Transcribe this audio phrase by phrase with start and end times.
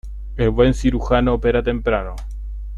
[0.35, 2.15] El buen cirujano opera temprano.